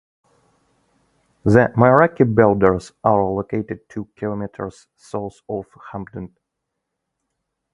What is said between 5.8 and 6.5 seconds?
Hampden.